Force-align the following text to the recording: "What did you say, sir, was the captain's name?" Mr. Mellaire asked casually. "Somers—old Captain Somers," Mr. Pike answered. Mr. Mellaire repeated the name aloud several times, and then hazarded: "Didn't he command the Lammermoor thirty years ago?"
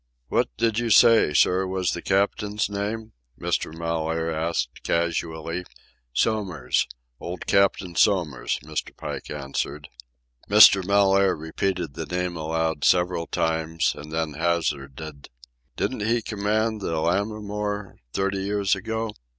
"What 0.29 0.49
did 0.57 0.79
you 0.79 0.89
say, 0.89 1.31
sir, 1.31 1.67
was 1.67 1.91
the 1.91 2.01
captain's 2.01 2.71
name?" 2.71 3.11
Mr. 3.39 3.71
Mellaire 3.71 4.31
asked 4.31 4.81
casually. 4.81 5.63
"Somers—old 6.11 7.45
Captain 7.45 7.93
Somers," 7.93 8.57
Mr. 8.63 8.97
Pike 8.97 9.29
answered. 9.29 9.89
Mr. 10.49 10.83
Mellaire 10.83 11.35
repeated 11.35 11.93
the 11.93 12.07
name 12.07 12.35
aloud 12.35 12.83
several 12.83 13.27
times, 13.27 13.93
and 13.95 14.11
then 14.11 14.33
hazarded: 14.33 15.29
"Didn't 15.75 15.99
he 16.07 16.23
command 16.23 16.81
the 16.81 16.99
Lammermoor 16.99 17.97
thirty 18.11 18.39
years 18.41 18.73
ago?" 18.73 19.11